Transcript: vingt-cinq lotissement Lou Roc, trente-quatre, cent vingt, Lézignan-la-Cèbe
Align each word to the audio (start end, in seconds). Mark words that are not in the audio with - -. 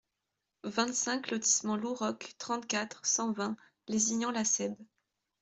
vingt-cinq 0.63 1.29
lotissement 1.29 1.75
Lou 1.77 1.93
Roc, 1.93 2.33
trente-quatre, 2.39 3.05
cent 3.05 3.31
vingt, 3.33 3.55
Lézignan-la-Cèbe 3.87 4.73